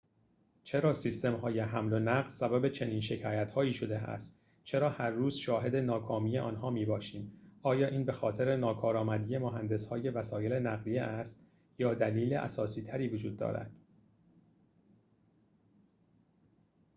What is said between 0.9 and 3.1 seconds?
سیستم‌های حمل و نقل سبب چنین